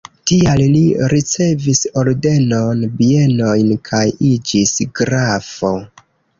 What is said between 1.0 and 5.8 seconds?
ricevis ordenon, bienojn kaj iĝis grafo.